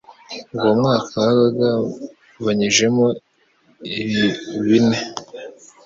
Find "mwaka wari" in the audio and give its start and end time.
0.79-1.33